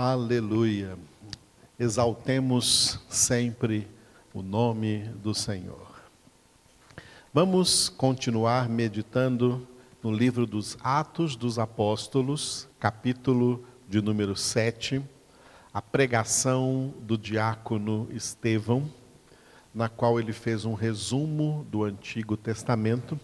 [0.00, 0.96] Aleluia.
[1.76, 3.88] Exaltemos sempre
[4.32, 5.88] o nome do Senhor.
[7.34, 9.66] Vamos continuar meditando
[10.00, 15.02] no livro dos Atos dos Apóstolos, capítulo de número 7,
[15.74, 18.88] a pregação do diácono Estevão,
[19.74, 23.18] na qual ele fez um resumo do Antigo Testamento.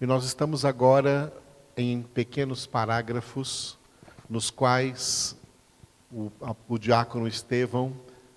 [0.00, 1.30] E nós estamos agora
[1.76, 3.76] em pequenos parágrafos,
[4.26, 5.37] nos quais
[6.10, 6.30] o,
[6.68, 7.92] o diácono Estevão,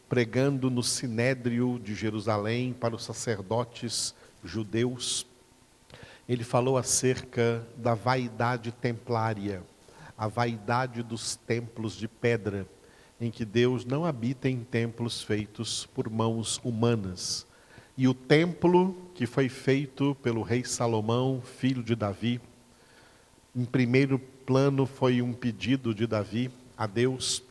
[0.09, 5.25] pregando no sinédrio de Jerusalém para os sacerdotes judeus,
[6.27, 9.63] ele falou acerca da vaidade templária,
[10.17, 12.67] a vaidade dos templos de pedra,
[13.19, 17.45] em que Deus não habita em templos feitos por mãos humanas.
[17.97, 22.41] E o templo que foi feito pelo rei Salomão, filho de Davi,
[23.55, 27.43] em primeiro plano foi um pedido de Davi a Deus,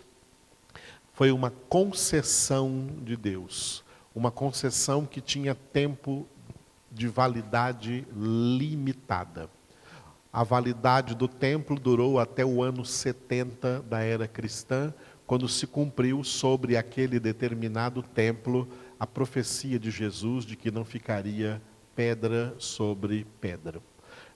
[1.21, 6.27] foi uma concessão de Deus, uma concessão que tinha tempo
[6.91, 9.51] de validade limitada.
[10.33, 14.95] A validade do templo durou até o ano 70 da era cristã,
[15.27, 18.67] quando se cumpriu sobre aquele determinado templo
[18.99, 21.61] a profecia de Jesus de que não ficaria
[21.95, 23.83] pedra sobre pedra.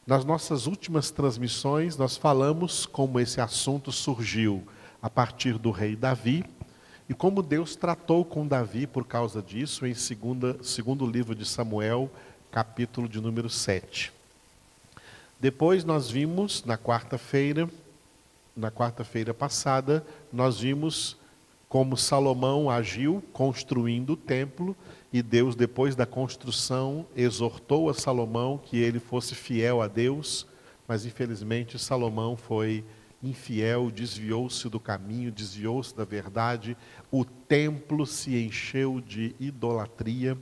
[0.06, 4.62] Nas nossas últimas transmissões, nós falamos como esse assunto surgiu
[5.00, 6.44] a partir do rei Davi
[7.08, 12.10] e como Deus tratou com Davi por causa disso em segunda, segundo livro de Samuel,
[12.50, 14.12] capítulo de número 7.
[15.38, 17.68] Depois nós vimos, na quarta-feira,
[18.56, 21.16] na quarta-feira passada, nós vimos
[21.68, 24.76] como Salomão agiu construindo o templo
[25.12, 30.46] e Deus, depois da construção, exortou a Salomão que ele fosse fiel a Deus,
[30.88, 32.84] mas infelizmente Salomão foi
[33.28, 36.76] infiel, desviou-se do caminho, desviou-se da verdade,
[37.10, 40.36] o templo se encheu de idolatria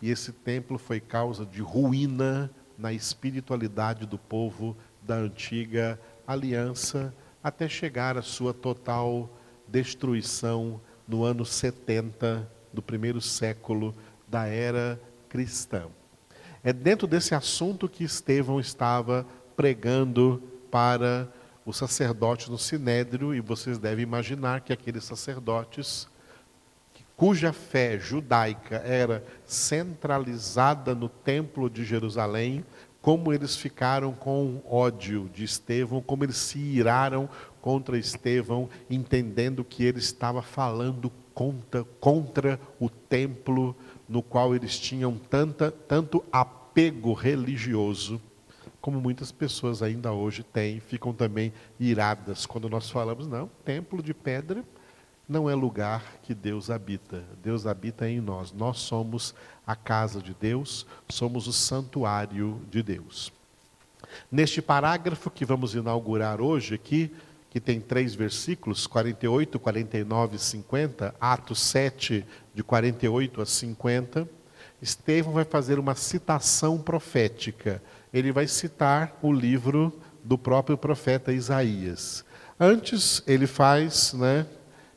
[0.00, 7.68] e esse templo foi causa de ruína na espiritualidade do povo da antiga aliança, até
[7.68, 9.28] chegar à sua total
[9.68, 13.94] destruição no ano 70 do primeiro século
[14.28, 15.88] da era cristã.
[16.62, 19.26] É dentro desse assunto que Estevão estava
[19.56, 21.28] pregando para
[21.64, 26.08] os sacerdotes no Sinédrio, e vocês devem imaginar que aqueles sacerdotes
[27.20, 32.64] cuja fé judaica era centralizada no Templo de Jerusalém,
[33.02, 37.28] como eles ficaram com ódio de Estevão, como eles se iraram
[37.60, 43.76] contra Estevão, entendendo que ele estava falando contra, contra o templo
[44.08, 48.18] no qual eles tinham tanta, tanto apego religioso,
[48.80, 54.14] como muitas pessoas ainda hoje têm, ficam também iradas quando nós falamos, não, templo de
[54.14, 54.64] pedra
[55.30, 57.22] não é lugar que Deus habita.
[57.40, 58.50] Deus habita em nós.
[58.50, 59.32] Nós somos
[59.64, 63.32] a casa de Deus, somos o santuário de Deus.
[64.30, 67.14] Neste parágrafo que vamos inaugurar hoje aqui,
[67.48, 74.28] que tem três versículos, 48, 49 e 50, Atos 7, de 48 a 50,
[74.82, 77.80] Estevão vai fazer uma citação profética.
[78.12, 79.92] Ele vai citar o livro
[80.24, 82.24] do próprio profeta Isaías.
[82.58, 84.46] Antes, ele faz, né,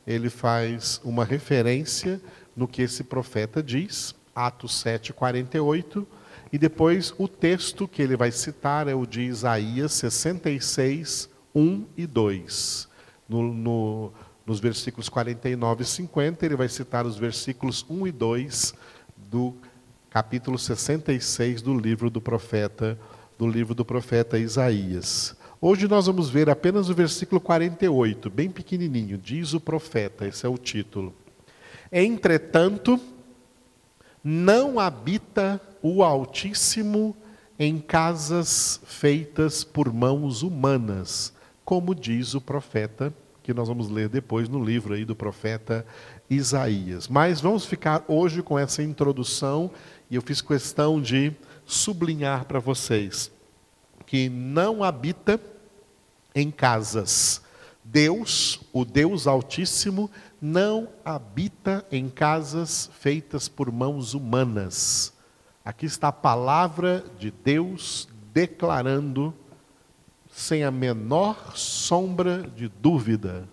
[0.06, 2.20] ele faz uma referência
[2.54, 6.06] no que esse profeta diz, Atos 7, 48,
[6.52, 12.06] e depois o texto que ele vai citar é o de Isaías 66, 1 e
[12.06, 12.88] 2.
[13.28, 14.12] No, no,
[14.46, 18.74] nos versículos 49 e 50, ele vai citar os versículos 1 e 2
[19.16, 19.56] do
[20.14, 22.96] capítulo 66 do livro do profeta,
[23.36, 25.34] do livro do profeta Isaías.
[25.60, 30.48] Hoje nós vamos ver apenas o versículo 48, bem pequenininho, diz o profeta, esse é
[30.48, 31.12] o título.
[31.90, 33.00] Entretanto,
[34.22, 37.16] não habita o Altíssimo
[37.58, 43.12] em casas feitas por mãos humanas, como diz o profeta,
[43.44, 45.86] que nós vamos ler depois no livro aí do profeta
[46.30, 47.06] Isaías.
[47.06, 49.70] Mas vamos ficar hoje com essa introdução
[50.10, 51.30] e eu fiz questão de
[51.66, 53.30] sublinhar para vocês
[54.06, 55.38] que não habita
[56.34, 57.42] em casas.
[57.84, 60.10] Deus, o Deus Altíssimo,
[60.40, 65.12] não habita em casas feitas por mãos humanas.
[65.62, 69.34] Aqui está a palavra de Deus declarando,
[70.34, 73.48] sem a menor sombra de dúvida,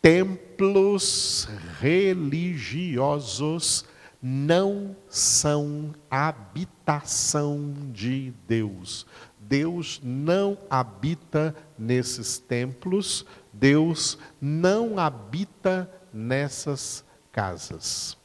[0.00, 1.46] templos
[1.78, 3.84] religiosos
[4.20, 9.06] não são habitação de Deus.
[9.38, 18.16] Deus não habita nesses templos, Deus não habita nessas casas.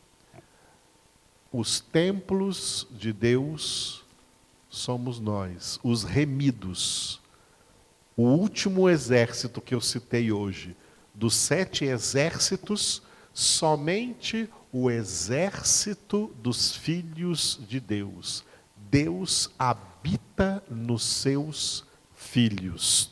[1.51, 4.05] Os templos de Deus
[4.69, 7.21] somos nós, os remidos.
[8.15, 10.75] O último exército que eu citei hoje,
[11.13, 13.01] dos sete exércitos,
[13.33, 18.43] somente o exército dos filhos de Deus.
[18.75, 23.11] Deus habita nos seus filhos.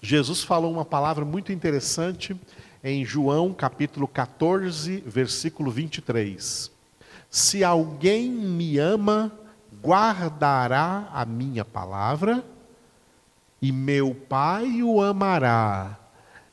[0.00, 2.38] Jesus falou uma palavra muito interessante
[2.82, 6.70] em João capítulo 14, versículo 23.
[7.28, 9.32] Se alguém me ama,
[9.82, 12.44] guardará a minha palavra,
[13.60, 15.98] e meu Pai o amará.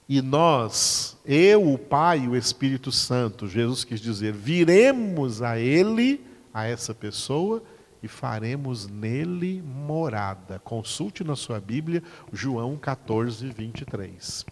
[0.09, 6.21] E nós, eu, o Pai e o Espírito Santo, Jesus quis dizer, viremos a Ele,
[6.54, 7.62] a essa pessoa,
[8.01, 10.59] e faremos nele morada.
[10.59, 12.01] Consulte na sua Bíblia
[12.31, 14.45] João 14, 23.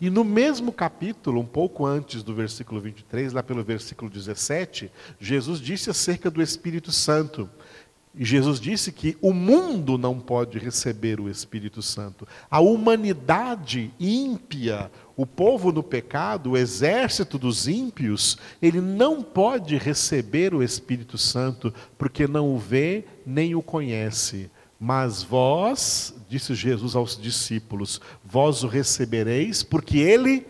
[0.00, 5.60] E no mesmo capítulo, um pouco antes do versículo 23, lá pelo versículo 17, Jesus
[5.60, 7.48] disse acerca do Espírito Santo.
[8.18, 12.26] E Jesus disse que o mundo não pode receber o Espírito Santo.
[12.50, 20.52] A humanidade ímpia, o povo no pecado, o exército dos ímpios, ele não pode receber
[20.52, 24.50] o Espírito Santo porque não o vê nem o conhece.
[24.80, 30.44] Mas vós, disse Jesus aos discípulos, vós o recebereis porque ele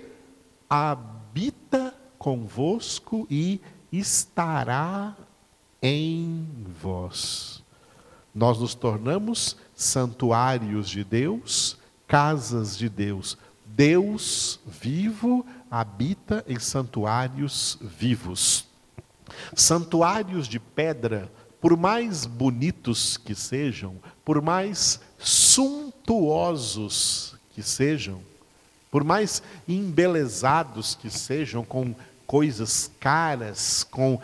[0.71, 3.61] habita convosco e
[3.93, 5.15] estará
[5.83, 6.47] em
[6.81, 7.58] vós.
[8.35, 13.39] Nós nos tornamos santuários de Deus, casas de Deus.
[13.65, 18.67] Deus vivo habita em santuários vivos.
[19.55, 21.31] Santuários de pedra,
[21.61, 26.57] por mais bonitos que sejam, por mais suntuosos
[27.55, 28.21] que sejam,
[28.91, 31.95] por mais embelezados que sejam com
[32.27, 34.21] coisas caras, com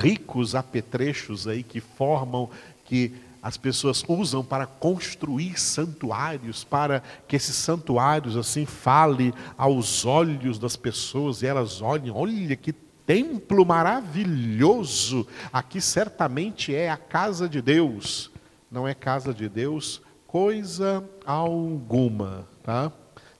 [0.00, 2.48] ricos apetrechos aí que formam,
[2.84, 3.14] que
[3.46, 10.74] as pessoas usam para construir santuários, para que esses santuários assim fale aos olhos das
[10.74, 15.28] pessoas e elas olhem, olha que templo maravilhoso.
[15.52, 18.32] Aqui certamente é a casa de Deus.
[18.68, 22.90] Não é casa de Deus coisa alguma, tá?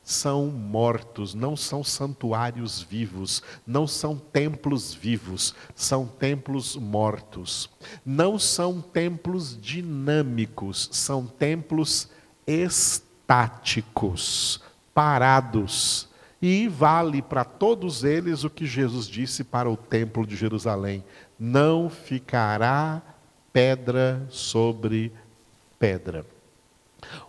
[0.06, 7.69] São mortos, não são santuários vivos, não são templos vivos, são templos mortos.
[8.05, 12.08] Não são templos dinâmicos, são templos
[12.47, 13.03] estáticos,
[14.94, 16.08] parados.
[16.41, 21.03] E vale para todos eles o que Jesus disse para o templo de Jerusalém:
[21.37, 23.03] não ficará
[23.53, 25.12] pedra sobre
[25.81, 26.35] pedra.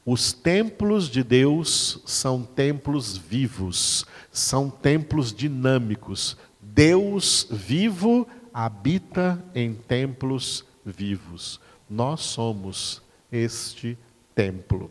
[0.06, 6.38] Os templos de Deus são templos vivos, são templos dinâmicos.
[6.62, 11.60] Deus vivo habita em templos vivos.
[11.90, 13.98] Nós somos este
[14.34, 14.90] templo.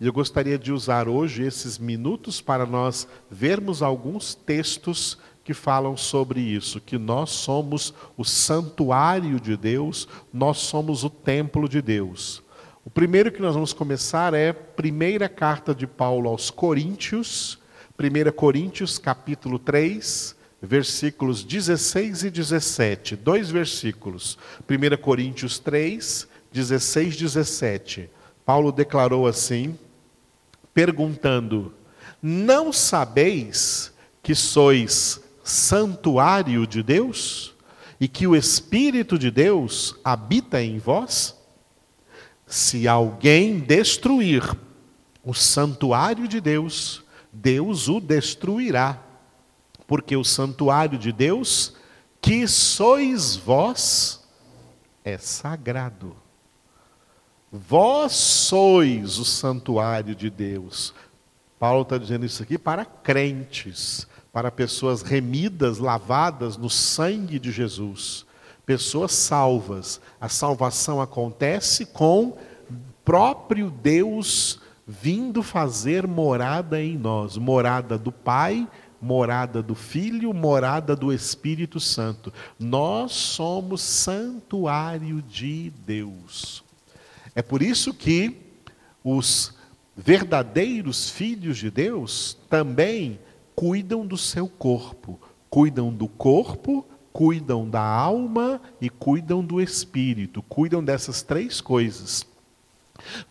[0.00, 5.96] E eu gostaria de usar hoje esses minutos para nós vermos alguns textos que falam
[5.96, 12.42] sobre isso, que nós somos o santuário de Deus, nós somos o templo de Deus.
[12.86, 17.58] O primeiro que nós vamos começar é a primeira carta de Paulo aos Coríntios,
[17.98, 23.16] 1 Coríntios capítulo 3, versículos 16 e 17.
[23.16, 24.38] Dois versículos.
[24.70, 28.10] 1 Coríntios 3, 16 e 17.
[28.44, 29.76] Paulo declarou assim,
[30.72, 31.74] perguntando:
[32.22, 37.52] Não sabeis que sois santuário de Deus
[38.00, 41.35] e que o Espírito de Deus habita em vós?
[42.46, 44.42] Se alguém destruir
[45.24, 49.02] o santuário de Deus, Deus o destruirá.
[49.86, 51.74] Porque o santuário de Deus,
[52.20, 54.24] que sois vós,
[55.04, 56.16] é sagrado.
[57.50, 60.94] Vós sois o santuário de Deus.
[61.58, 68.25] Paulo está dizendo isso aqui para crentes, para pessoas remidas, lavadas no sangue de Jesus
[68.66, 70.00] pessoas salvas.
[70.20, 72.36] A salvação acontece com
[73.04, 78.68] próprio Deus vindo fazer morada em nós, morada do Pai,
[79.00, 82.32] morada do Filho, morada do Espírito Santo.
[82.58, 86.64] Nós somos santuário de Deus.
[87.34, 88.36] É por isso que
[89.04, 89.54] os
[89.96, 93.18] verdadeiros filhos de Deus também
[93.54, 95.18] cuidam do seu corpo,
[95.48, 96.84] cuidam do corpo
[97.16, 102.26] cuidam da alma e cuidam do espírito, cuidam dessas três coisas.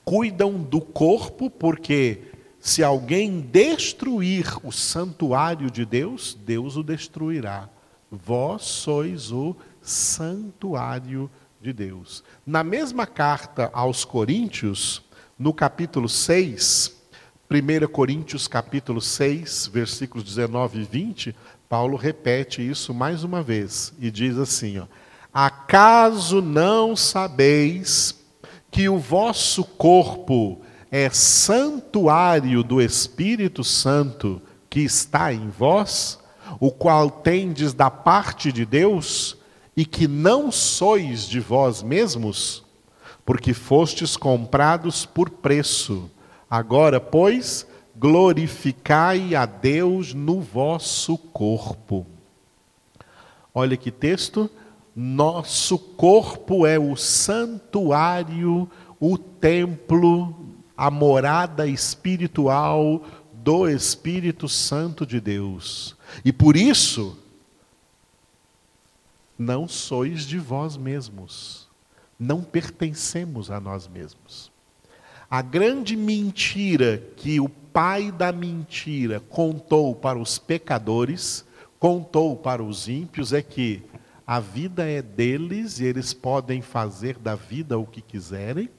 [0.03, 2.23] Cuidam do corpo, porque
[2.59, 7.69] se alguém destruir o santuário de Deus, Deus o destruirá.
[8.09, 11.29] Vós sois o santuário
[11.61, 12.23] de Deus.
[12.43, 15.03] Na mesma carta aos Coríntios,
[15.37, 17.05] no capítulo 6,
[17.47, 21.35] 1 Coríntios capítulo 6, versículos 19 e 20,
[21.67, 24.85] Paulo repete isso mais uma vez e diz assim: ó,
[25.33, 28.15] Acaso não sabeis
[28.71, 36.19] que o vosso corpo é santuário do Espírito Santo que está em vós,
[36.59, 39.37] o qual tendes da parte de Deus,
[39.75, 42.63] e que não sois de vós mesmos,
[43.25, 46.09] porque fostes comprados por preço.
[46.49, 47.67] Agora, pois,
[48.05, 52.05] glorificai a Deus no vosso corpo.
[53.51, 54.47] Olha que texto.
[54.95, 58.69] Nosso corpo é o santuário,
[58.99, 60.35] o templo,
[60.77, 65.97] a morada espiritual do Espírito Santo de Deus.
[66.23, 67.17] E por isso,
[69.35, 71.67] não sois de vós mesmos,
[72.19, 74.51] não pertencemos a nós mesmos.
[75.27, 81.43] A grande mentira que o pai da mentira contou para os pecadores,
[81.77, 83.83] contou para os ímpios é que
[84.25, 88.69] a vida é deles e eles podem fazer da vida o que quiserem,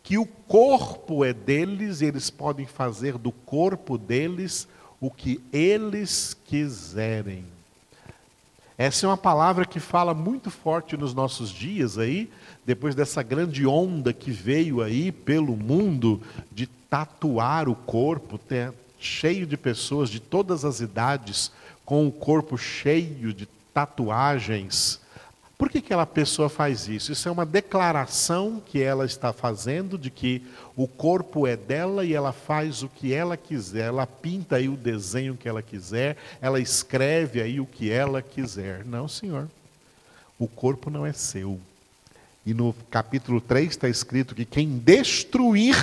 [0.00, 4.68] que o corpo é deles e eles podem fazer do corpo deles
[5.00, 7.55] o que eles quiserem.
[8.78, 12.30] Essa é uma palavra que fala muito forte nos nossos dias aí,
[12.64, 16.20] depois dessa grande onda que veio aí pelo mundo
[16.52, 18.38] de tatuar o corpo,
[18.98, 21.50] cheio de pessoas de todas as idades
[21.86, 25.00] com o corpo cheio de tatuagens.
[25.58, 27.12] Por que, que aquela pessoa faz isso?
[27.12, 30.42] Isso é uma declaração que ela está fazendo de que
[30.76, 33.86] o corpo é dela e ela faz o que ela quiser.
[33.86, 38.84] Ela pinta aí o desenho que ela quiser, ela escreve aí o que ela quiser.
[38.84, 39.48] Não, senhor.
[40.38, 41.58] O corpo não é seu.
[42.44, 45.74] E no capítulo 3 está escrito que quem destruir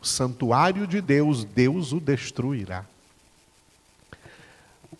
[0.00, 2.86] o santuário de Deus, Deus o destruirá.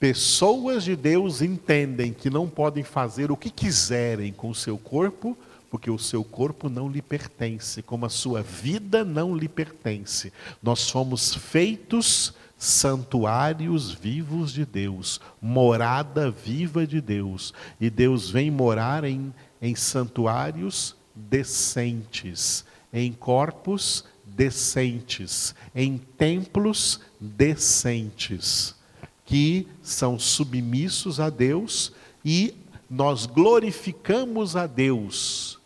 [0.02, 5.38] Pessoas de Deus entendem que não podem fazer o que quiserem com o seu corpo,
[5.70, 10.32] porque o seu corpo não lhe pertence, como a sua vida não lhe pertence.
[10.60, 17.54] Nós fomos feitos santuários vivos de Deus, morada viva de Deus.
[17.80, 28.81] E Deus vem morar em, em santuários decentes, em corpos decentes, em templos decentes
[29.32, 31.90] que são submissos a Deus
[32.22, 32.54] e
[32.90, 35.58] nós glorificamos a Deus,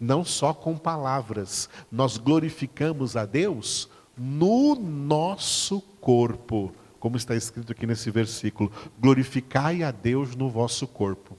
[0.00, 7.86] não só com palavras, nós glorificamos a Deus no nosso corpo, como está escrito aqui
[7.86, 11.36] nesse versículo: glorificai a Deus no vosso corpo.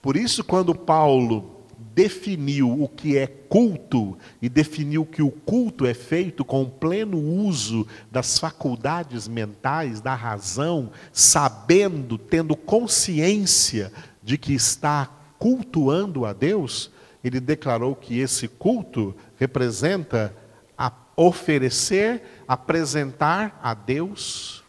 [0.00, 1.61] Por isso, quando Paulo
[1.94, 7.86] definiu o que é culto e definiu que o culto é feito com pleno uso
[8.10, 16.90] das faculdades mentais, da razão, sabendo, tendo consciência de que está cultuando a Deus,
[17.24, 20.34] ele declarou que esse culto representa
[20.78, 24.62] a oferecer, apresentar a Deus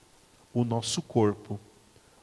[0.54, 1.60] o nosso corpo.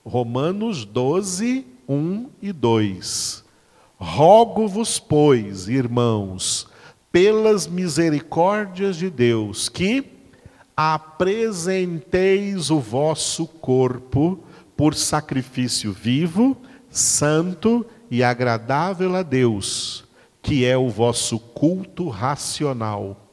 [0.05, 3.45] Romanos 12, 1 e 2.
[4.03, 6.67] Rogo-vos, pois, irmãos,
[7.13, 10.07] pelas misericórdias de Deus, que
[10.75, 14.43] apresenteis o vosso corpo
[14.75, 16.57] por sacrifício vivo,
[16.89, 20.05] santo e agradável a Deus,
[20.41, 23.29] que é o vosso culto racional.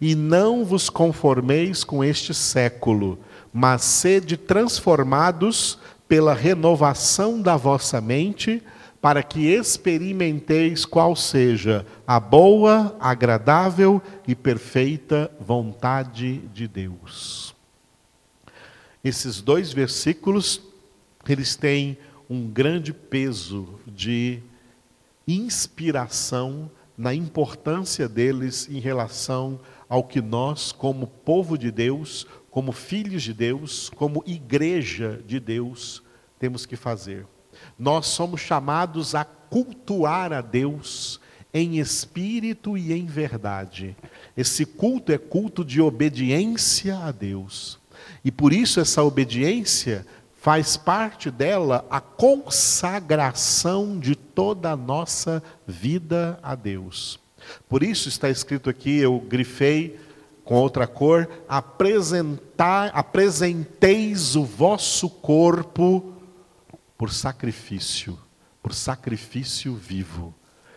[0.00, 3.18] E não vos conformeis com este século,
[3.52, 8.62] mas sede transformados pela renovação da vossa mente,
[9.02, 17.52] para que experimenteis qual seja a boa, agradável e perfeita vontade de Deus.
[19.02, 20.62] Esses dois versículos,
[21.28, 21.98] eles têm
[22.30, 24.40] um grande peso de
[25.26, 33.24] inspiração na importância deles em relação ao que nós, como povo de Deus, como filhos
[33.24, 36.04] de Deus, como igreja de Deus,
[36.38, 37.26] temos que fazer.
[37.78, 41.20] Nós somos chamados a cultuar a Deus
[41.52, 43.96] em espírito e em verdade.
[44.36, 47.78] Esse culto é culto de obediência a Deus.
[48.24, 50.06] E por isso essa obediência
[50.40, 57.20] faz parte dela a consagração de toda a nossa vida a Deus.
[57.68, 59.98] Por isso está escrito aqui, eu grifei
[60.44, 66.11] com outra cor, apresentar, apresenteis o vosso corpo
[67.02, 68.16] por sacrifício,
[68.62, 70.32] por sacrifício vivo.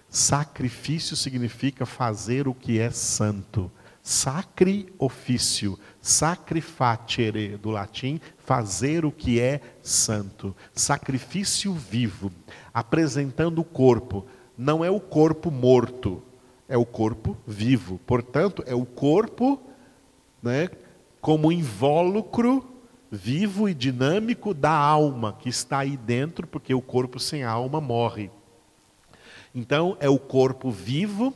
[0.10, 3.72] Sacrifício significa fazer o que é santo.
[4.02, 10.56] Sacri ofício, sacrificere do latim, fazer o que é santo.
[10.74, 12.32] Sacrifício vivo,
[12.74, 14.26] apresentando o corpo.
[14.58, 16.24] Não é o corpo morto,
[16.68, 18.00] é o corpo vivo.
[18.00, 19.62] Portanto, é o corpo
[20.42, 20.72] né,
[21.22, 22.75] como invólucro
[23.12, 28.30] vivo e dinâmico da alma que está aí dentro, porque o corpo sem alma morre.
[29.54, 31.34] Então, é o corpo vivo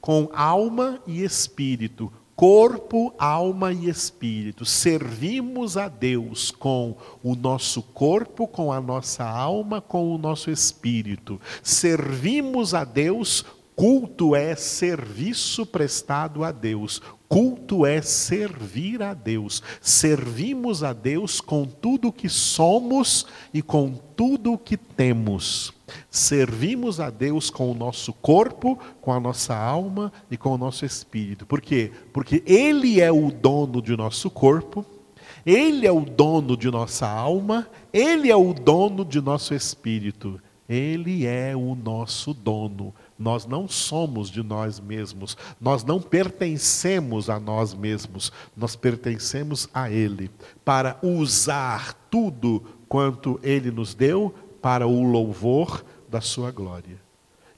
[0.00, 2.12] com alma e espírito.
[2.34, 4.64] Corpo, alma e espírito.
[4.64, 11.40] Servimos a Deus com o nosso corpo, com a nossa alma, com o nosso espírito.
[11.62, 13.44] Servimos a Deus
[13.80, 17.00] Culto é serviço prestado a Deus.
[17.30, 19.62] Culto é servir a Deus.
[19.80, 25.72] Servimos a Deus com tudo o que somos e com tudo o que temos.
[26.10, 30.84] Servimos a Deus com o nosso corpo, com a nossa alma e com o nosso
[30.84, 31.46] espírito.
[31.46, 31.92] Por quê?
[32.12, 34.84] Porque Ele é o dono de nosso corpo,
[35.46, 40.40] Ele é o dono de nossa alma, Ele é o dono de nosso espírito.
[40.70, 42.94] Ele é o nosso dono.
[43.20, 49.90] Nós não somos de nós mesmos, nós não pertencemos a nós mesmos, nós pertencemos a
[49.90, 50.30] Ele,
[50.64, 56.98] para usar tudo quanto Ele nos deu para o louvor da Sua glória.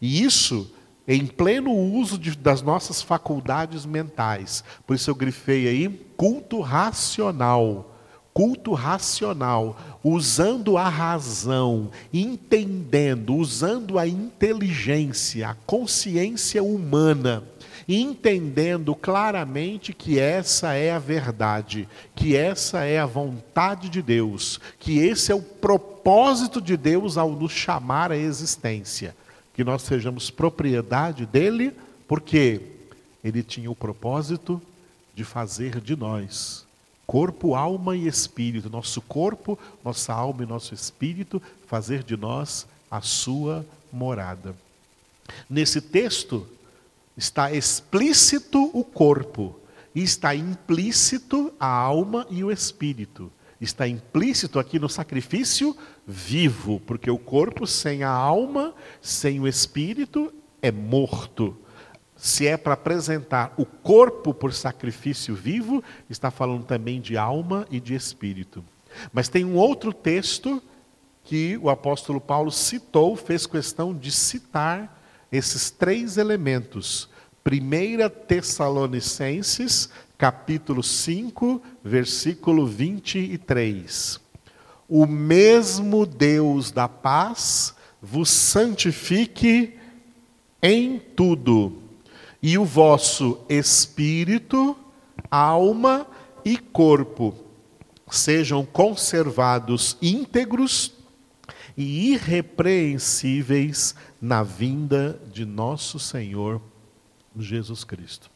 [0.00, 0.68] E isso
[1.06, 4.64] em pleno uso de, das nossas faculdades mentais.
[4.84, 7.91] Por isso eu grifei aí culto racional
[8.32, 17.44] culto racional, usando a razão, entendendo, usando a inteligência, a consciência humana,
[17.86, 24.98] entendendo claramente que essa é a verdade, que essa é a vontade de Deus, que
[24.98, 29.14] esse é o propósito de Deus ao nos chamar à existência,
[29.52, 31.72] que nós sejamos propriedade dele,
[32.08, 32.60] porque
[33.22, 34.60] ele tinha o propósito
[35.14, 36.66] de fazer de nós
[37.06, 43.00] corpo, alma e espírito, nosso corpo, nossa alma e nosso espírito, fazer de nós a
[43.00, 44.54] sua morada.
[45.48, 46.46] Nesse texto
[47.16, 49.58] está explícito o corpo
[49.94, 53.30] e está implícito a alma e o espírito.
[53.60, 60.32] Está implícito aqui no sacrifício vivo, porque o corpo sem a alma, sem o espírito,
[60.60, 61.56] é morto
[62.22, 67.80] se é para apresentar o corpo por sacrifício vivo, está falando também de alma e
[67.80, 68.64] de espírito.
[69.12, 70.62] Mas tem um outro texto
[71.24, 77.08] que o apóstolo Paulo citou, fez questão de citar esses três elementos.
[77.44, 84.20] 1 Tessalonicenses, capítulo 5, versículo 23.
[84.88, 89.76] O mesmo Deus da paz vos santifique
[90.62, 91.81] em tudo
[92.42, 94.76] e o vosso espírito,
[95.30, 96.06] alma
[96.44, 97.42] e corpo
[98.12, 100.92] sejam conservados íntegros
[101.76, 106.60] e irrepreensíveis na vinda de nosso Senhor
[107.36, 108.30] Jesus Cristo.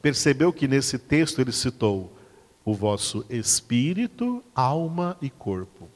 [0.00, 2.16] Percebeu que nesse texto ele citou
[2.64, 5.88] o vosso espírito, alma e corpo.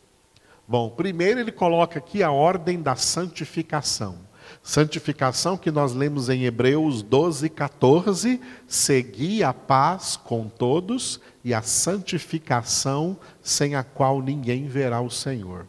[0.67, 4.19] Bom, primeiro ele coloca aqui a ordem da santificação.
[4.63, 11.63] Santificação que nós lemos em Hebreus 12, 14, segui a paz com todos e a
[11.63, 15.67] santificação sem a qual ninguém verá o Senhor.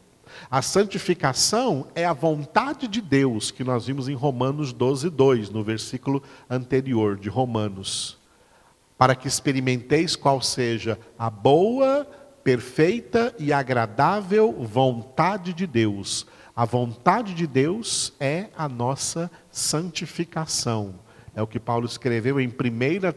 [0.50, 5.64] A santificação é a vontade de Deus que nós vimos em Romanos 12, 2, no
[5.64, 8.18] versículo anterior de Romanos.
[8.98, 12.06] Para que experimenteis qual seja a boa,
[12.44, 16.26] perfeita e agradável vontade de Deus
[16.60, 20.96] a vontade de Deus é a nossa santificação.
[21.34, 22.52] É o que Paulo escreveu em 1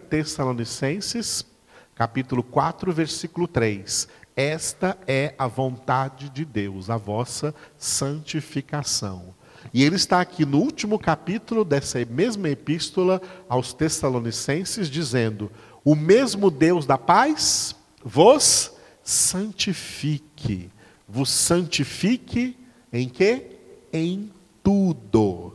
[0.09, 1.45] Tessalonicenses,
[1.93, 4.07] capítulo 4, versículo 3.
[4.37, 9.35] Esta é a vontade de Deus, a vossa santificação.
[9.75, 15.51] E ele está aqui no último capítulo dessa mesma epístola aos Tessalonicenses, dizendo:
[15.85, 17.75] O mesmo Deus da paz
[18.05, 20.71] vos santifique,
[21.09, 22.62] vos santifique
[22.93, 23.47] em que?
[23.93, 24.31] Em
[24.63, 25.55] tudo.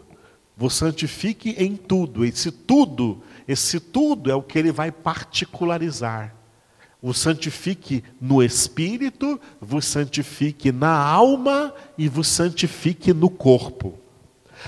[0.55, 2.25] Vos santifique em tudo.
[2.25, 6.33] Esse tudo, esse tudo é o que ele vai particularizar.
[7.01, 13.93] vos santifique no espírito, vos santifique na alma e vos santifique no corpo.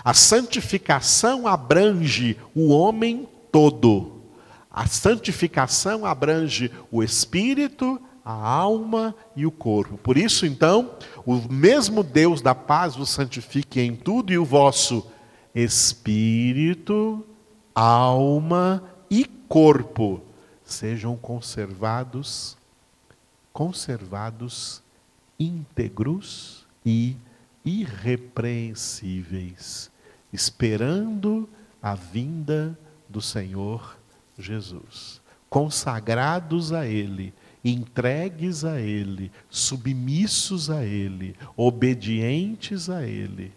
[0.03, 4.21] A santificação abrange o homem todo.
[4.69, 7.99] A santificação abrange o espírito,
[8.31, 9.97] a alma e o corpo.
[9.97, 10.91] Por isso, então,
[11.25, 15.03] o mesmo Deus da paz vos santifique em tudo e o vosso
[15.55, 17.25] espírito,
[17.73, 20.21] alma e corpo
[20.63, 22.55] sejam conservados
[23.51, 24.83] conservados
[25.39, 27.17] íntegros e
[27.65, 29.89] irrepreensíveis,
[30.31, 31.49] esperando
[31.81, 32.77] a vinda
[33.09, 33.97] do Senhor
[34.37, 37.33] Jesus, consagrados a ele,
[37.63, 43.51] entregues a ele, submissos a ele, obedientes a ele,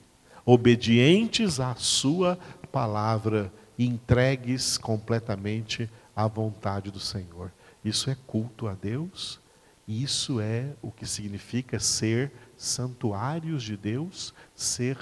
[0.45, 2.39] obedientes à sua
[2.71, 7.53] palavra, entregues completamente à vontade do Senhor.
[7.85, 9.41] Isso é culto a Deus,
[9.87, 14.97] isso é o que significa ser santuários de Deus, ser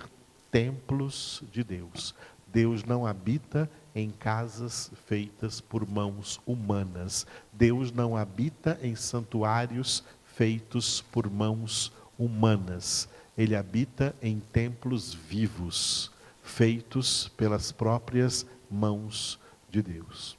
[0.51, 2.15] templos de Deus.
[2.47, 7.27] Deus não habita em casas feitas por mãos humanas.
[7.53, 13.09] Deus não habita em santuários feitos por mãos humanas.
[13.37, 16.11] Ele habita em templos vivos,
[16.43, 19.39] feitos pelas próprias mãos
[19.71, 20.37] de Deus.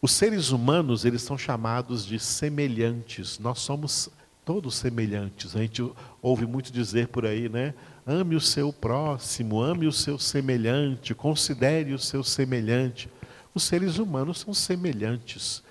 [0.00, 3.38] Os seres humanos, eles são chamados de semelhantes.
[3.38, 4.10] Nós somos
[4.44, 5.56] todos semelhantes.
[5.56, 5.82] A gente
[6.20, 7.72] ouve muito dizer por aí, né?
[8.06, 13.08] Ame o seu próximo, ame o seu semelhante, considere o seu semelhante.
[13.54, 15.62] Os seres humanos são semelhantes.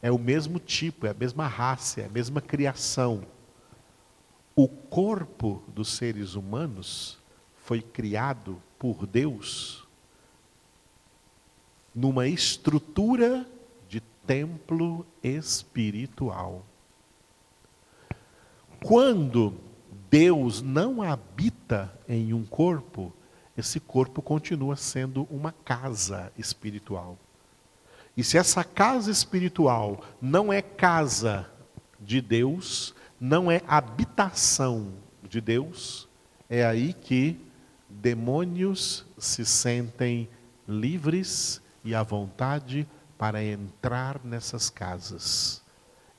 [0.00, 3.24] É o mesmo tipo, é a mesma raça, é a mesma criação.
[4.54, 7.18] O corpo dos seres humanos
[7.56, 9.82] foi criado por Deus
[11.94, 13.46] numa estrutura
[13.88, 16.64] de templo espiritual.
[18.82, 19.54] Quando
[20.12, 23.10] Deus não habita em um corpo,
[23.56, 27.16] esse corpo continua sendo uma casa espiritual.
[28.14, 31.50] E se essa casa espiritual não é casa
[31.98, 34.92] de Deus, não é habitação
[35.26, 36.06] de Deus,
[36.46, 37.40] é aí que
[37.88, 40.28] demônios se sentem
[40.68, 45.62] livres e à vontade para entrar nessas casas.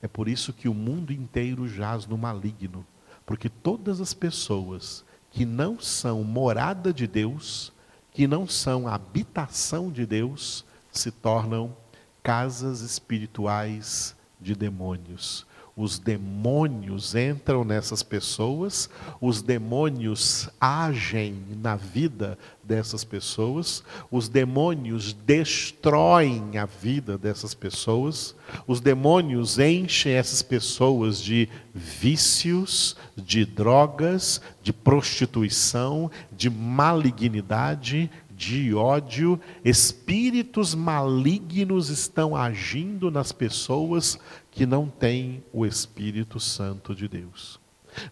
[0.02, 2.84] É por isso que o mundo inteiro jaz no maligno,
[3.26, 7.72] porque todas as pessoas que não são morada de Deus,
[8.12, 11.76] que não são habitação de Deus, se tornam
[12.22, 15.46] casas espirituais de demônios.
[15.76, 18.88] Os demônios entram nessas pessoas,
[19.20, 28.36] os demônios agem na vida dessas pessoas, os demônios destroem a vida dessas pessoas,
[28.68, 39.40] os demônios enchem essas pessoas de vícios, de drogas, de prostituição, de malignidade, de ódio,
[39.64, 44.18] espíritos malignos estão agindo nas pessoas
[44.54, 47.60] que não têm o Espírito Santo de Deus.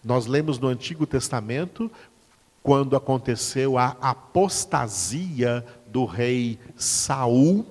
[0.03, 1.89] Nós lemos no Antigo Testamento
[2.61, 7.65] quando aconteceu a apostasia do rei Saul,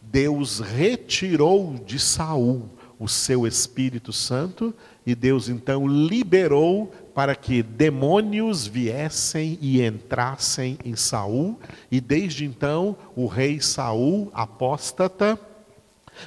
[0.00, 8.66] Deus retirou de Saul o seu Espírito Santo e Deus então liberou para que demônios
[8.66, 11.58] viessem e entrassem em Saul,
[11.90, 15.38] e desde então o rei Saul, apóstata,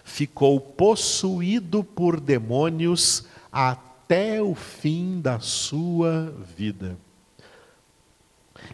[0.04, 6.98] ficou possuído por demônios até o fim da sua vida.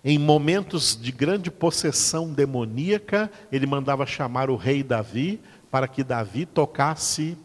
[0.03, 6.45] Em momentos de grande possessão demoníaca, ele mandava chamar o rei Davi para que Davi
[6.45, 7.37] tocasse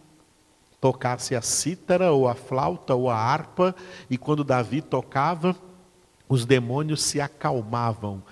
[0.81, 3.75] tocasse a cítara ou a flauta ou a harpa,
[4.09, 5.57] e quando Davi tocava,
[6.29, 8.23] os demônios se acalmavam,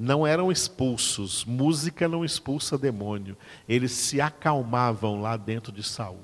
[0.00, 1.44] não eram expulsos.
[1.44, 3.36] Música não expulsa demônio.
[3.68, 6.22] Eles se acalmavam lá dentro de Saul.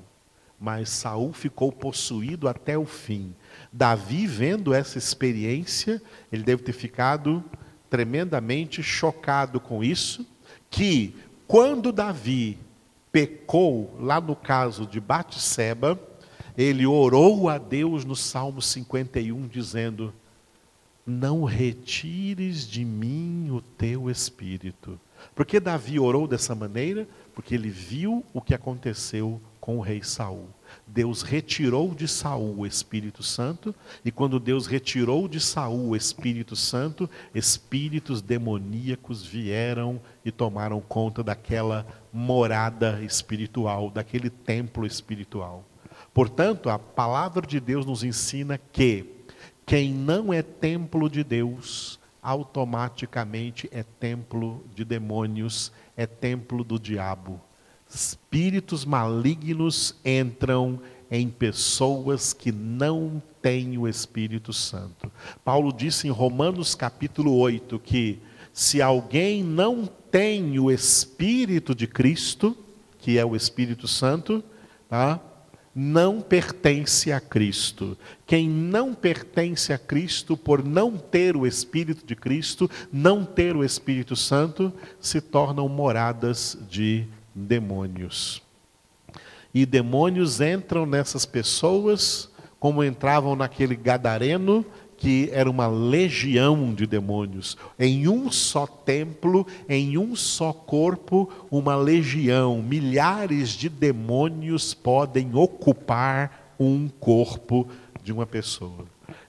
[0.59, 3.35] Mas Saul ficou possuído até o fim.
[3.71, 7.43] Davi, vendo essa experiência, ele deve ter ficado
[7.87, 10.25] tremendamente chocado com isso,
[10.71, 11.15] que
[11.47, 12.57] quando Davi
[13.11, 15.99] pecou, lá no caso de Batseba,
[16.57, 20.11] ele orou a Deus no Salmo 51 dizendo:
[21.07, 24.99] não retires de mim o teu espírito.
[25.33, 27.07] Por que Davi orou dessa maneira?
[27.33, 30.49] Porque ele viu o que aconteceu com o rei Saul.
[30.85, 36.55] Deus retirou de Saul o Espírito Santo, e quando Deus retirou de Saul o Espírito
[36.55, 45.65] Santo, espíritos demoníacos vieram e tomaram conta daquela morada espiritual, daquele templo espiritual.
[46.13, 49.17] Portanto, a palavra de Deus nos ensina que
[49.67, 57.39] quem não é templo de Deus, automaticamente é templo de demônios, é templo do diabo
[57.93, 65.11] espíritos malignos entram em pessoas que não têm o Espírito Santo.
[65.43, 68.19] Paulo disse em Romanos capítulo 8 que
[68.51, 72.57] se alguém não tem o Espírito de Cristo,
[72.99, 74.43] que é o Espírito Santo,
[74.89, 75.19] tá?
[75.79, 77.95] Não pertence a Cristo.
[78.25, 83.63] Quem não pertence a Cristo, por não ter o Espírito de Cristo, não ter o
[83.63, 88.41] Espírito Santo, se tornam moradas de demônios.
[89.53, 92.27] E demônios entram nessas pessoas,
[92.59, 94.65] como entravam naquele gadareno,
[94.97, 97.55] que era uma legião de demônios.
[97.79, 102.61] Em um só templo, em um só corpo, uma legião.
[102.61, 107.67] Milhares de demônios podem ocupar um corpo
[108.03, 108.85] de uma pessoa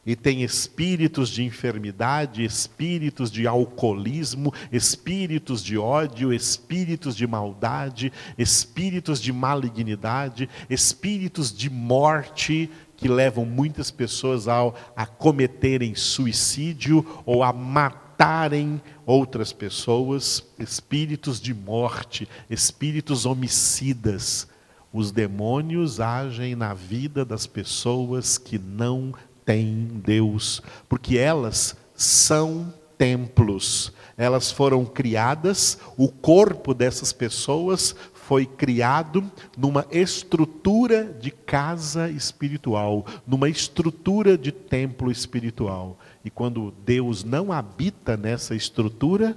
[0.09, 9.21] e tem espíritos de enfermidade, espíritos de alcoolismo, espíritos de ódio, espíritos de maldade, espíritos
[9.21, 17.53] de malignidade, espíritos de morte que levam muitas pessoas ao, a cometerem suicídio ou a
[17.53, 24.49] matarem outras pessoas, espíritos de morte, espíritos homicidas.
[24.93, 33.93] Os demônios agem na vida das pessoas que não têm Deus, porque elas são templos.
[34.17, 37.95] Elas foram criadas, o corpo dessas pessoas
[38.29, 39.25] foi criado
[39.57, 45.99] numa estrutura de casa espiritual, numa estrutura de templo espiritual.
[46.23, 49.35] E quando Deus não habita nessa estrutura,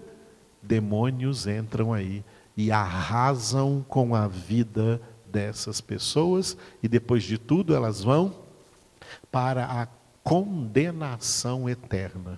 [0.61, 2.21] demônios entram aí
[2.57, 8.35] e arrasam com a vida dessas pessoas, e depois de tudo elas vão
[9.31, 9.87] para a
[10.21, 12.37] condenação eterna.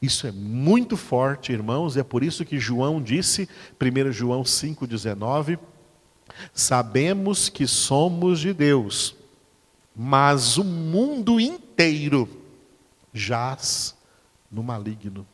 [0.00, 3.48] Isso é muito forte, irmãos, é por isso que João disse,
[3.80, 5.58] 1 João 5,19:
[6.54, 9.14] Sabemos que somos de Deus,
[9.94, 12.28] mas o mundo inteiro
[13.12, 13.94] jaz
[14.50, 15.26] no maligno.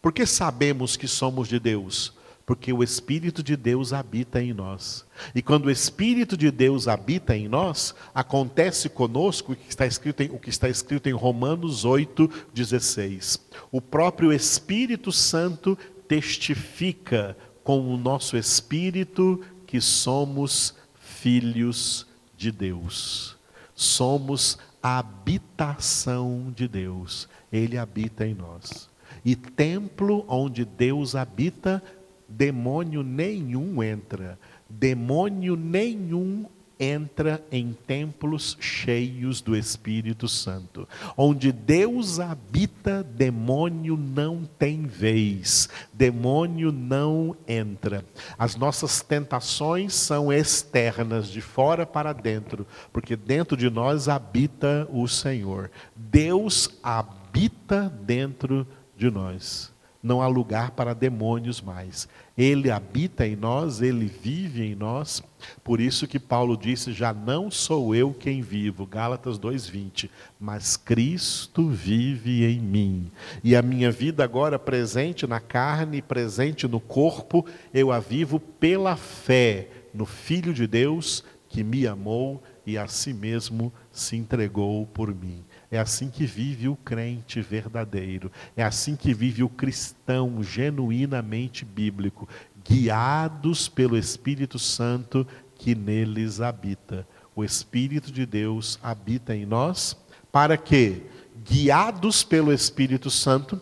[0.00, 2.12] Por que sabemos que somos de Deus?
[2.46, 5.06] Porque o Espírito de Deus habita em nós.
[5.34, 10.22] E quando o Espírito de Deus habita em nós, acontece conosco o que está escrito
[10.22, 13.40] em, o que está escrito em Romanos 8, 16.
[13.72, 23.36] O próprio Espírito Santo testifica com o nosso espírito que somos filhos de Deus.
[23.74, 27.26] Somos a habitação de Deus.
[27.50, 28.90] Ele habita em nós.
[29.24, 31.82] E templo onde Deus habita
[32.28, 34.38] demônio nenhum entra.
[34.68, 36.46] Demônio nenhum
[36.78, 40.88] entra em templos cheios do Espírito Santo.
[41.16, 48.04] Onde Deus habita, demônio não tem vez, demônio não entra.
[48.38, 55.06] As nossas tentações são externas, de fora para dentro, porque dentro de nós habita o
[55.06, 55.70] Senhor.
[55.94, 59.73] Deus habita dentro de nós
[60.04, 62.06] não há lugar para demônios mais.
[62.36, 65.22] Ele habita em nós, ele vive em nós.
[65.64, 71.68] Por isso que Paulo disse: "Já não sou eu quem vivo", Gálatas 2:20, mas Cristo
[71.70, 73.10] vive em mim.
[73.42, 78.96] E a minha vida agora presente na carne, presente no corpo, eu a vivo pela
[78.96, 85.14] fé no Filho de Deus que me amou e a si mesmo se entregou por
[85.14, 85.44] mim.
[85.74, 88.30] É assim que vive o crente verdadeiro.
[88.56, 92.28] É assim que vive o cristão genuinamente bíblico,
[92.64, 97.04] guiados pelo Espírito Santo que neles habita.
[97.34, 99.96] O Espírito de Deus habita em nós
[100.30, 101.02] para que,
[101.44, 103.60] guiados pelo Espírito Santo,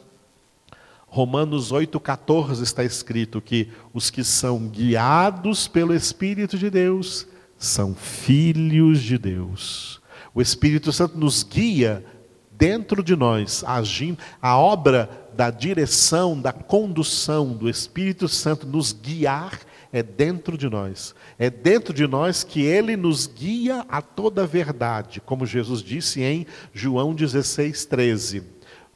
[1.07, 9.01] Romanos 8,14 está escrito que os que são guiados pelo Espírito de Deus são filhos
[9.01, 10.02] de Deus.
[10.35, 12.05] O Espírito Santo nos guia
[12.51, 19.61] dentro de nós, agindo, a obra da direção, da condução do Espírito Santo nos guiar
[19.93, 21.15] é dentro de nós.
[21.39, 26.23] É dentro de nós que ele nos guia a toda a verdade, como Jesus disse
[26.23, 28.43] em João 16, 13.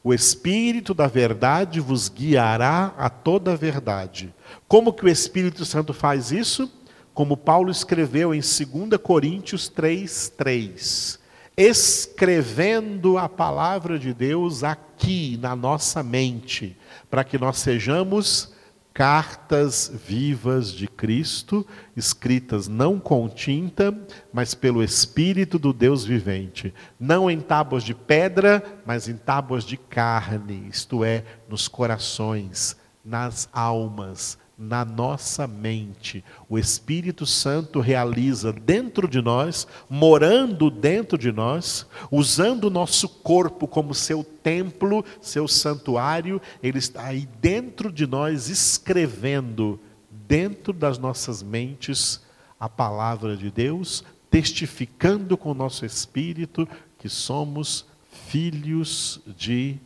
[0.02, 4.32] O Espírito da verdade vos guiará a toda a verdade.
[4.66, 6.70] Como que o Espírito Santo faz isso?
[7.16, 11.18] como Paulo escreveu em 2 Coríntios 3, 3
[11.56, 16.76] escrevendo a palavra de Deus aqui na nossa mente,
[17.08, 18.54] para que nós sejamos
[18.92, 23.94] cartas vivas de Cristo, escritas não com tinta,
[24.32, 29.76] mas pelo Espírito do Deus vivente, não em tábuas de pedra, mas em tábuas de
[29.76, 36.24] carne, isto é, nos corações, nas almas, na nossa mente.
[36.48, 43.68] O Espírito Santo realiza dentro de nós, morando dentro de nós, usando o nosso corpo
[43.68, 49.78] como seu templo, seu santuário, ele está aí dentro de nós, escrevendo
[50.10, 52.24] dentro das nossas mentes
[52.58, 56.66] a palavra de Deus, testificando com o nosso espírito
[56.98, 57.86] que somos
[58.28, 59.76] filhos de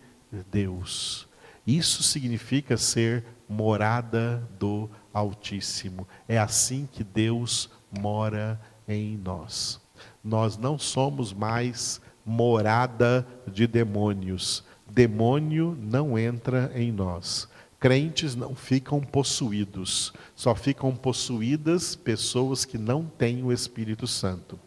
[0.50, 1.26] Deus.
[1.66, 6.06] Isso significa ser morada do Altíssimo.
[6.28, 9.80] É assim que Deus mora em nós.
[10.22, 14.64] Nós não somos mais morada de demônios.
[14.88, 17.48] Demônio não entra em nós.
[17.80, 24.58] Crentes não ficam possuídos, só ficam possuídas pessoas que não têm o Espírito Santo.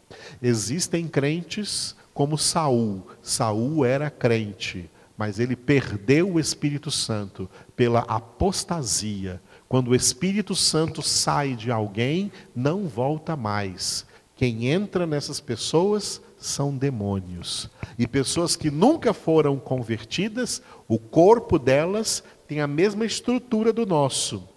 [0.42, 3.06] Existem crentes como Saul.
[3.22, 9.40] Saul era crente, mas ele perdeu o Espírito Santo pela apostasia.
[9.68, 14.06] Quando o Espírito Santo sai de alguém, não volta mais.
[14.36, 17.70] Quem entra nessas pessoas são demônios.
[17.98, 24.53] E pessoas que nunca foram convertidas, o corpo delas tem a mesma estrutura do nosso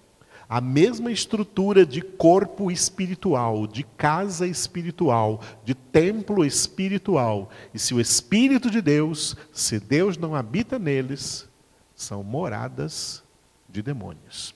[0.50, 7.50] a mesma estrutura de corpo espiritual, de casa espiritual, de templo espiritual.
[7.74, 11.48] E se o Espírito de Deus, se Deus não habita neles,
[11.94, 13.22] são moradas
[13.68, 14.56] de demônios.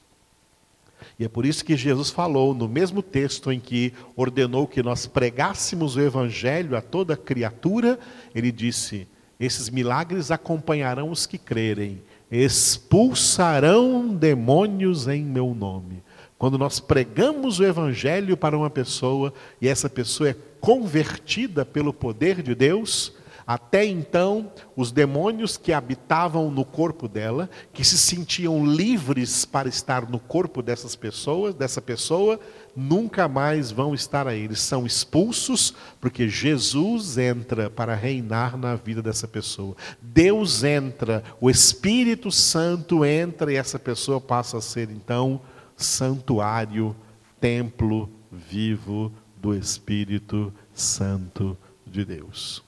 [1.19, 5.06] E é por isso que Jesus falou no mesmo texto em que ordenou que nós
[5.08, 7.99] pregássemos o Evangelho a toda criatura,
[8.34, 9.08] ele disse:
[9.39, 12.01] Esses milagres acompanharão os que crerem
[12.32, 16.02] expulsarão demônios em meu nome.
[16.38, 22.41] Quando nós pregamos o evangelho para uma pessoa e essa pessoa é convertida pelo poder
[22.41, 23.13] de Deus,
[23.46, 30.10] até então, os demônios que habitavam no corpo dela, que se sentiam livres para estar
[30.10, 32.39] no corpo dessas pessoas, dessa pessoa,
[32.75, 34.43] nunca mais vão estar aí.
[34.43, 39.75] Eles são expulsos porque Jesus entra para reinar na vida dessa pessoa.
[40.01, 45.41] Deus entra, o Espírito Santo entra e essa pessoa passa a ser então
[45.75, 46.95] santuário,
[47.39, 52.63] templo vivo do Espírito Santo de Deus.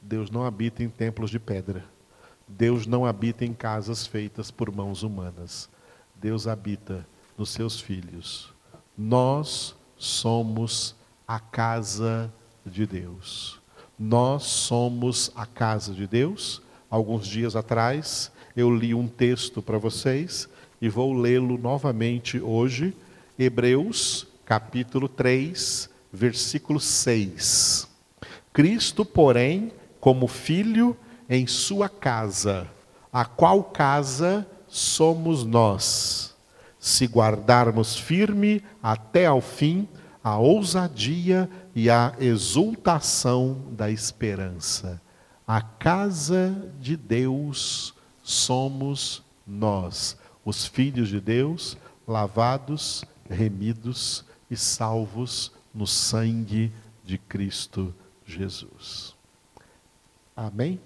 [0.00, 1.84] Deus não habita em templos de pedra.
[2.46, 5.68] Deus não habita em casas feitas por mãos humanas.
[6.14, 7.06] Deus habita
[7.38, 8.52] nos seus filhos.
[8.96, 10.94] Nós somos
[11.26, 12.32] a casa
[12.66, 13.60] de Deus.
[13.98, 16.60] Nós somos a casa de Deus.
[16.90, 20.48] Alguns dias atrás, eu li um texto para vocês
[20.80, 22.94] e vou lê-lo novamente hoje.
[23.38, 27.88] Hebreus, capítulo 3, versículo 6.
[28.52, 30.96] Cristo, porém, como filho
[31.28, 32.68] em sua casa,
[33.12, 36.34] a qual casa somos nós,
[36.78, 39.88] se guardarmos firme até ao fim
[40.22, 45.00] a ousadia e a exultação da esperança.
[45.46, 55.86] A casa de Deus somos nós, os filhos de Deus, lavados, remidos e salvos no
[55.86, 56.72] sangue
[57.04, 57.94] de Cristo
[58.26, 59.14] Jesus.
[60.36, 60.78] Amém?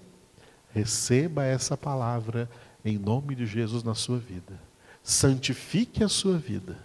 [0.73, 2.49] Receba essa palavra
[2.83, 4.59] em nome de Jesus na sua vida.
[5.03, 6.77] Santifique a sua vida.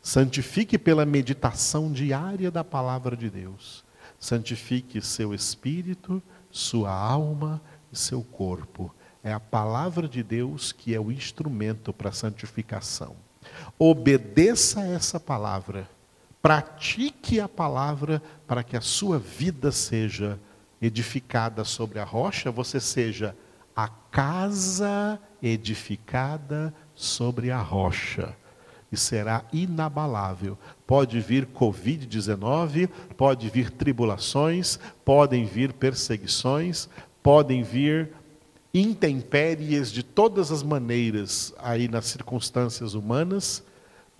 [0.00, 3.84] Santifique pela meditação diária da palavra de Deus.
[4.18, 7.60] Santifique seu espírito, sua alma
[7.92, 8.92] e seu corpo.
[9.22, 13.14] É a palavra de Deus que é o instrumento para a santificação.
[13.78, 15.88] Obedeça essa palavra.
[16.40, 20.38] Pratique a palavra para que a sua vida seja
[20.80, 23.36] edificada sobre a rocha, você seja
[23.76, 28.34] a casa edificada sobre a rocha
[28.90, 30.58] e será inabalável.
[30.86, 36.88] Pode vir Covid-19, pode vir tribulações, podem vir perseguições,
[37.22, 38.12] podem vir
[38.74, 43.62] intempéries de todas as maneiras aí nas circunstâncias humanas,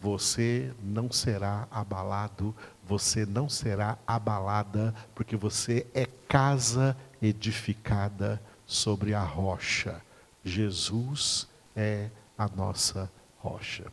[0.01, 2.55] você não será abalado,
[2.87, 10.01] você não será abalada, porque você é casa edificada sobre a rocha.
[10.45, 12.09] Jesus é
[12.39, 13.11] a nossa
[13.43, 13.93] rocha.